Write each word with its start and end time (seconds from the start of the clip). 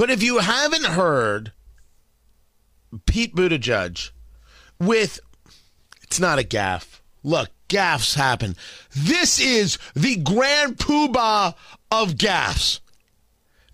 But 0.00 0.08
if 0.08 0.22
you 0.22 0.38
haven't 0.38 0.86
heard 0.86 1.52
Pete 3.04 3.36
Buttigieg 3.36 4.12
with, 4.78 5.20
it's 6.02 6.18
not 6.18 6.38
a 6.38 6.42
gaff. 6.42 7.02
Look, 7.22 7.50
gaffs 7.68 8.14
happen. 8.14 8.56
This 8.96 9.38
is 9.38 9.76
the 9.92 10.16
grand 10.16 10.78
poobah 10.78 11.54
of 11.90 12.16
gaffs. 12.16 12.80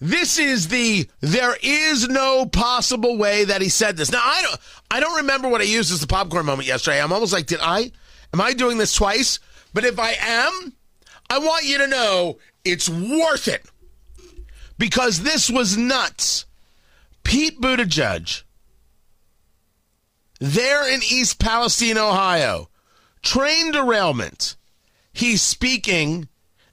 This 0.01 0.37
is 0.37 0.67
the 0.67 1.09
there 1.21 1.57
is 1.63 2.09
no 2.09 2.45
possible 2.45 3.17
way 3.17 3.45
that 3.45 3.63
he 3.63 3.69
said 3.69 3.97
this. 3.97 4.11
Now 4.11 4.23
I 4.25 4.43
don't 4.43 4.61
I 4.91 4.99
don't 4.99 5.19
remember 5.19 5.47
what 5.49 5.61
I 5.61 5.65
used 5.65 5.93
as 5.93 6.01
the 6.01 6.09
popcorn 6.09 6.45
moment 6.45 6.67
yesterday. 6.67 7.01
I'm 7.01 7.13
almost 7.13 7.33
like, 7.33 7.47
did 7.47 7.61
I 7.63 7.93
am 8.35 8.41
I 8.41 8.53
doing 8.53 8.79
this 8.79 8.97
twice? 8.97 9.39
But 9.73 9.85
if 9.85 10.01
I 10.01 10.17
am, 10.21 10.73
I 11.31 11.39
want 11.39 11.67
you 11.67 11.79
to 11.79 11.87
know 11.87 12.39
it's 12.65 12.89
worth 12.89 13.47
it. 13.47 13.65
Because 14.79 15.23
this 15.23 15.49
was 15.51 15.77
nuts. 15.77 16.45
Pete 17.25 17.61
Buttigieg 17.61 18.43
there 20.41 20.93
in 20.93 21.01
East 21.03 21.39
Palestine, 21.39 21.99
Ohio, 21.99 22.69
train 23.23 23.73
derailment. 23.73 24.57
He's 25.13 25.43
speaking 25.43 26.29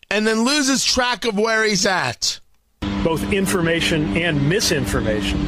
and 0.10 0.28
then 0.28 0.44
loses 0.44 0.84
track 0.84 1.26
of 1.26 1.38
where 1.38 1.64
he's 1.64 1.86
at. 1.86 2.40
Both 3.04 3.32
information 3.32 4.18
and 4.18 4.48
misinformation 4.48 5.40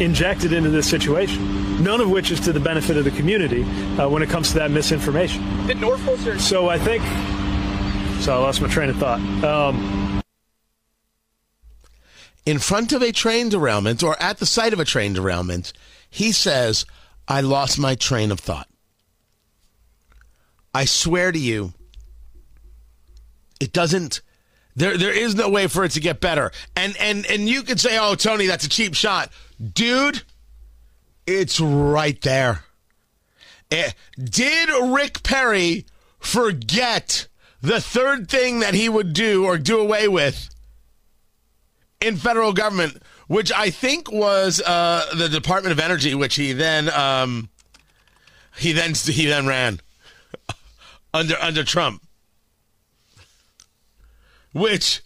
injected 0.00 0.52
into 0.52 0.70
this 0.70 0.88
situation, 0.88 1.82
none 1.82 2.00
of 2.00 2.08
which 2.10 2.30
is 2.30 2.40
to 2.40 2.52
the 2.52 2.60
benefit 2.60 2.96
of 2.96 3.04
the 3.04 3.10
community 3.10 3.62
uh, 3.98 4.08
when 4.08 4.22
it 4.22 4.30
comes 4.30 4.48
to 4.52 4.54
that 4.58 4.70
misinformation. 4.70 5.66
Did 5.66 5.80
Norfolk? 5.80 6.40
So 6.40 6.68
I 6.68 6.78
think. 6.78 7.02
So 8.22 8.34
I 8.34 8.38
lost 8.38 8.60
my 8.60 8.68
train 8.68 8.90
of 8.90 8.96
thought. 8.96 9.20
Um, 9.44 9.99
in 12.46 12.58
front 12.58 12.92
of 12.92 13.02
a 13.02 13.12
train 13.12 13.48
derailment 13.48 14.02
or 14.02 14.20
at 14.20 14.38
the 14.38 14.46
site 14.46 14.72
of 14.72 14.80
a 14.80 14.84
train 14.84 15.12
derailment, 15.12 15.72
he 16.08 16.32
says, 16.32 16.86
I 17.28 17.40
lost 17.40 17.78
my 17.78 17.94
train 17.94 18.30
of 18.30 18.40
thought. 18.40 18.68
I 20.74 20.84
swear 20.84 21.32
to 21.32 21.38
you, 21.38 21.72
it 23.60 23.72
doesn't. 23.72 24.20
There, 24.76 24.96
there 24.96 25.12
is 25.12 25.34
no 25.34 25.48
way 25.48 25.66
for 25.66 25.84
it 25.84 25.92
to 25.92 26.00
get 26.00 26.20
better. 26.20 26.52
And 26.76 26.96
and 26.98 27.26
and 27.26 27.48
you 27.48 27.62
could 27.62 27.80
say, 27.80 27.98
"Oh, 27.98 28.14
Tony, 28.14 28.46
that's 28.46 28.64
a 28.64 28.68
cheap 28.68 28.94
shot, 28.94 29.30
dude." 29.74 30.22
It's 31.26 31.60
right 31.60 32.20
there. 32.22 32.64
Eh, 33.70 33.90
did 34.16 34.68
Rick 34.92 35.22
Perry 35.22 35.86
forget 36.18 37.26
the 37.60 37.80
third 37.80 38.28
thing 38.28 38.60
that 38.60 38.74
he 38.74 38.88
would 38.88 39.12
do 39.12 39.44
or 39.44 39.58
do 39.58 39.78
away 39.78 40.08
with 40.08 40.48
in 42.00 42.16
federal 42.16 42.52
government, 42.52 43.02
which 43.26 43.52
I 43.52 43.70
think 43.70 44.10
was 44.10 44.60
uh, 44.60 45.06
the 45.16 45.28
Department 45.28 45.72
of 45.72 45.80
Energy, 45.80 46.14
which 46.14 46.36
he 46.36 46.52
then 46.52 46.90
um, 46.90 47.48
he 48.56 48.72
then 48.72 48.94
he 48.94 49.26
then 49.26 49.46
ran 49.46 49.80
under 51.14 51.36
under 51.40 51.64
Trump 51.64 52.02
which, 54.52 55.02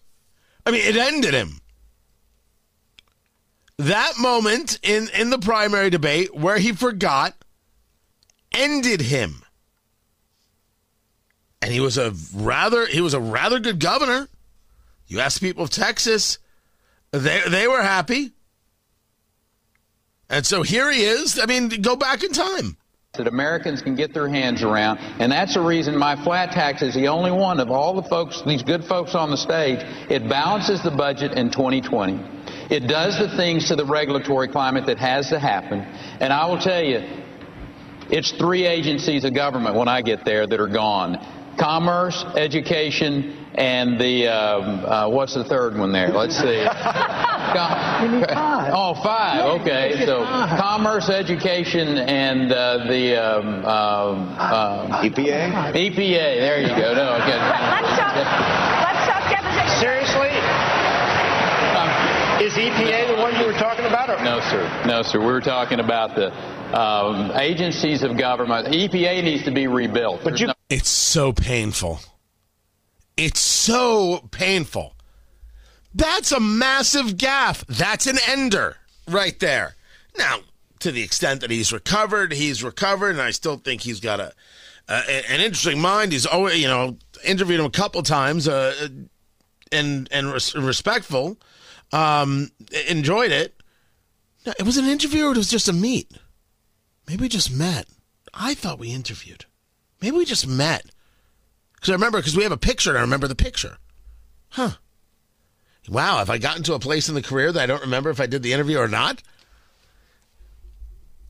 I 0.65 0.71
mean, 0.71 0.83
it 0.83 0.97
ended 0.97 1.34
him. 1.34 1.60
That 3.78 4.12
moment 4.19 4.78
in, 4.83 5.09
in 5.15 5.31
the 5.31 5.38
primary 5.38 5.91
debate 5.91 6.34
where 6.34 6.59
he 6.59 6.72
forgot 6.72 7.34
ended 8.53 9.00
him. 9.00 9.43
And 11.60 11.72
he 11.72 11.81
was 11.81 11.99
a 11.99 12.15
rather 12.34 12.87
he 12.87 13.00
was 13.00 13.15
a 13.15 13.21
rather 13.21 13.59
good 13.59 13.81
governor. 13.81 14.28
You 15.06 15.21
ask 15.21 15.41
people 15.41 15.65
of 15.65 15.71
Texas, 15.71 16.38
they 17.19 17.42
they 17.48 17.69
were 17.69 17.82
happy. 17.82 18.32
And 20.30 20.44
so 20.44 20.62
here 20.62 20.91
he 20.91 21.04
is. 21.04 21.38
I 21.38 21.47
mean, 21.47 21.69
go 21.69 21.97
back 21.97 22.25
in 22.25 22.32
time 22.32 22.76
that 23.14 23.28
Americans 23.28 23.80
can 23.80 23.94
get 23.94 24.12
their 24.12 24.28
hands 24.28 24.62
around. 24.62 24.98
And 24.98 25.30
that's 25.30 25.54
the 25.54 25.60
reason 25.60 25.97
my 25.97 26.22
flat 26.24 26.50
tax 26.50 26.82
is 26.82 26.94
the 26.94 27.06
only 27.08 27.30
one 27.30 27.60
of 27.60 27.70
all 27.70 27.94
the 27.94 28.08
folks, 28.08 28.42
these 28.44 28.62
good 28.62 28.84
folks 28.84 29.14
on 29.14 29.30
the 29.30 29.36
stage. 29.36 29.78
It 30.10 30.28
balances 30.28 30.82
the 30.82 30.91
budget 30.91 31.32
in 31.32 31.50
2020. 31.50 32.20
It 32.70 32.88
does 32.88 33.19
the 33.19 33.28
things 33.36 33.69
to 33.69 33.76
the 33.76 33.84
regulatory 33.84 34.48
climate 34.48 34.86
that 34.86 34.98
has 34.98 35.28
to 35.28 35.38
happen. 35.38 35.80
And 36.20 36.32
I 36.32 36.47
will 36.47 36.58
tell 36.58 36.82
you, 36.82 37.03
it's 38.10 38.32
three 38.32 38.66
agencies 38.66 39.24
of 39.24 39.32
government 39.32 39.76
when 39.76 39.88
I 39.88 40.03
get 40.03 40.24
there 40.24 40.47
that 40.47 40.60
are 40.60 40.69
gone. 40.69 41.14
Commerce, 41.59 42.25
education, 42.37 43.44
and 43.54 44.00
the 44.00 44.26
um, 44.26 44.84
uh, 44.84 45.09
what's 45.09 45.34
the 45.34 45.44
third 45.44 45.78
one 45.78 45.92
there? 45.92 46.09
Let's 46.09 46.37
see. 46.37 46.59
you 48.03 48.09
need 48.10 48.26
five. 48.34 48.72
Oh, 48.75 48.94
five. 49.03 49.60
Okay, 49.60 50.03
so 50.04 50.25
five. 50.25 50.59
commerce, 50.59 51.09
education, 51.09 51.98
and 51.98 52.50
uh, 52.50 52.87
the 52.88 53.15
um, 53.15 53.62
uh, 53.65 55.03
EPA. 55.03 55.72
EPA. 55.72 56.41
There 56.42 56.60
you 56.60 56.69
go. 56.69 56.94
No, 56.94 57.15
okay. 57.22 57.38
Let's 57.38 57.94
talk. 57.94 58.16
Let's 58.19 59.06
talk 59.06 59.22
deposition. 59.31 59.78
Seriously? 59.78 60.34
Um, 61.78 61.91
is 62.42 62.54
EPA 62.54 63.15
the 63.15 63.22
one 63.22 63.34
you 63.38 63.47
were 63.47 63.59
talking 63.59 63.86
about? 63.86 64.10
Or? 64.10 64.22
No, 64.25 64.41
sir. 64.50 64.82
No, 64.86 65.03
sir. 65.03 65.21
We 65.21 65.26
were 65.26 65.41
talking 65.41 65.78
about 65.78 66.16
the 66.16 66.34
um, 66.76 67.31
agencies 67.38 68.03
of 68.03 68.19
government. 68.19 68.69
EPA 68.69 69.22
needs 69.22 69.44
to 69.44 69.53
be 69.53 69.69
rebuilt. 69.69 70.21
But 70.25 70.41
you, 70.41 70.48
no- 70.48 70.54
it's 70.74 70.90
so 70.90 71.32
painful. 71.32 72.00
It's 73.16 73.38
so 73.38 74.26
painful. 74.32 74.96
That's 75.94 76.32
a 76.32 76.40
massive 76.40 77.16
gaff. 77.16 77.64
That's 77.68 78.08
an 78.08 78.18
ender 78.28 78.78
right 79.08 79.38
there. 79.38 79.76
Now, 80.18 80.40
to 80.80 80.90
the 80.90 81.02
extent 81.02 81.42
that 81.42 81.52
he's 81.52 81.72
recovered, 81.72 82.32
he's 82.32 82.64
recovered, 82.64 83.10
and 83.10 83.22
I 83.22 83.30
still 83.30 83.56
think 83.56 83.82
he's 83.82 84.00
got 84.00 84.18
a 84.18 84.32
an 84.88 85.40
interesting 85.40 85.80
mind. 85.80 86.10
He's 86.10 86.26
always, 86.26 86.60
you 86.60 86.66
know, 86.66 86.98
interviewed 87.22 87.60
him 87.60 87.66
a 87.66 87.70
couple 87.70 88.02
times, 88.02 88.48
uh, 88.48 88.88
and 89.70 90.08
and 90.10 90.32
res- 90.32 90.56
respectful. 90.56 91.38
Um, 91.92 92.50
enjoyed 92.88 93.30
it. 93.30 93.62
It 94.44 94.64
was 94.64 94.76
an 94.76 94.86
interview, 94.86 95.26
or 95.26 95.30
it 95.30 95.36
was 95.36 95.48
just 95.48 95.68
a 95.68 95.72
meet. 95.72 96.10
Maybe 97.06 97.22
we 97.22 97.28
just 97.28 97.52
met. 97.52 97.86
I 98.34 98.54
thought 98.54 98.80
we 98.80 98.91
interviewed. 98.91 99.44
Maybe 100.04 100.19
we 100.19 100.26
just 100.26 100.47
met. 100.47 100.84
Because 101.72 101.88
I 101.88 101.92
remember, 101.94 102.19
because 102.19 102.37
we 102.37 102.42
have 102.42 102.53
a 102.53 102.59
picture, 102.59 102.91
and 102.91 102.98
I 102.98 103.00
remember 103.00 103.26
the 103.26 103.34
picture. 103.34 103.78
Huh. 104.50 104.72
Wow, 105.88 106.19
have 106.19 106.28
I 106.28 106.37
gotten 106.37 106.62
to 106.65 106.75
a 106.75 106.78
place 106.78 107.09
in 107.09 107.15
the 107.15 107.22
career 107.22 107.50
that 107.50 107.62
I 107.62 107.65
don't 107.65 107.81
remember 107.81 108.10
if 108.10 108.20
I 108.20 108.26
did 108.26 108.42
the 108.42 108.53
interview 108.53 108.76
or 108.76 108.87
not? 108.87 109.22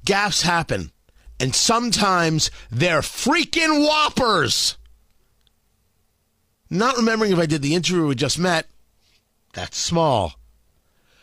Gaffes 0.05 0.43
happen. 0.43 0.91
And 1.39 1.55
sometimes 1.55 2.51
they're 2.69 3.01
freaking 3.01 3.87
whoppers. 3.87 4.77
Not 6.69 6.97
remembering 6.97 7.31
if 7.31 7.39
I 7.39 7.47
did 7.47 7.63
the 7.63 7.77
interview 7.77 8.09
we 8.09 8.17
just 8.17 8.41
met, 8.41 8.67
that's 9.53 9.79
small. 9.79 10.33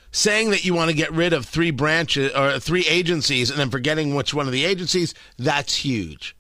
Saying 0.09 0.51
that 0.51 0.63
you 0.63 0.73
want 0.73 0.89
to 0.89 0.95
get 0.95 1.12
rid 1.12 1.33
of 1.33 1.45
three 1.45 1.71
branches 1.71 2.31
or 2.31 2.62
three 2.62 2.86
agencies 2.88 3.50
and 3.50 3.59
then 3.59 3.69
forgetting 3.69 4.15
which 4.15 4.33
one 4.33 4.45
of 4.45 4.53
the 4.53 4.63
agencies, 4.63 5.13
that's 5.38 5.75
huge 5.75 6.33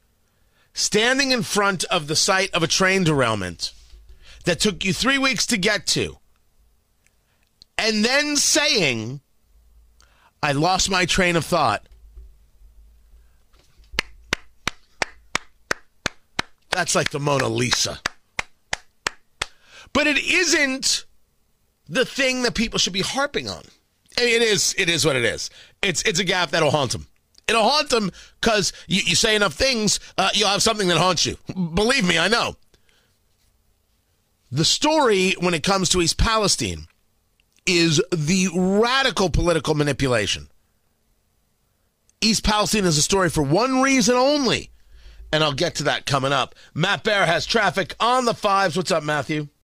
standing 0.73 1.31
in 1.31 1.43
front 1.43 1.83
of 1.85 2.07
the 2.07 2.15
site 2.15 2.53
of 2.53 2.63
a 2.63 2.67
train 2.67 3.03
derailment 3.03 3.73
that 4.45 4.59
took 4.59 4.83
you 4.83 4.93
three 4.93 5.17
weeks 5.17 5.45
to 5.47 5.57
get 5.57 5.85
to, 5.87 6.17
and 7.77 8.03
then 8.05 8.35
saying, 8.35 9.21
I 10.41 10.51
lost 10.51 10.89
my 10.89 11.05
train 11.05 11.35
of 11.35 11.45
thought. 11.45 11.85
That's 16.71 16.95
like 16.95 17.11
the 17.11 17.19
Mona 17.19 17.49
Lisa. 17.49 17.99
But 19.93 20.07
it 20.07 20.17
isn't 20.17 21.05
the 21.87 22.05
thing 22.05 22.43
that 22.43 22.55
people 22.55 22.79
should 22.79 22.93
be 22.93 23.01
harping 23.01 23.49
on. 23.49 23.63
I 24.17 24.21
mean, 24.21 24.35
it 24.35 24.41
is. 24.41 24.73
It 24.77 24.89
is 24.89 25.05
what 25.05 25.15
it 25.15 25.25
is. 25.25 25.49
It's 25.81 26.01
it's 26.03 26.19
a 26.19 26.23
gap 26.23 26.51
that'll 26.51 26.71
haunt 26.71 26.91
them. 26.91 27.07
It'll 27.51 27.69
haunt 27.69 27.89
them 27.89 28.11
because 28.39 28.71
you, 28.87 29.01
you, 29.05 29.15
say 29.15 29.35
enough 29.35 29.53
things, 29.53 29.99
uh, 30.17 30.29
you'll 30.33 30.47
have 30.47 30.63
something 30.63 30.87
that 30.87 30.97
haunts 30.97 31.25
you. 31.25 31.37
Believe 31.53 32.07
me, 32.07 32.17
I 32.17 32.29
know. 32.29 32.55
The 34.51 34.63
story 34.63 35.33
when 35.39 35.53
it 35.53 35.61
comes 35.61 35.89
to 35.89 36.01
East 36.01 36.17
Palestine 36.17 36.87
is 37.65 38.01
the 38.11 38.47
radical 38.55 39.29
political 39.29 39.75
manipulation. 39.75 40.47
East 42.21 42.45
Palestine 42.45 42.85
is 42.85 42.97
a 42.97 43.01
story 43.01 43.29
for 43.29 43.43
one 43.43 43.81
reason 43.81 44.15
only. 44.15 44.71
And 45.33 45.43
I'll 45.43 45.53
get 45.53 45.75
to 45.75 45.83
that 45.83 46.05
coming 46.05 46.33
up. 46.33 46.55
Matt 46.73 47.03
Bear 47.03 47.25
has 47.25 47.45
traffic 47.45 47.95
on 47.99 48.25
the 48.25 48.33
fives. 48.33 48.77
What's 48.77 48.91
up, 48.91 49.03
Matthew? 49.03 49.47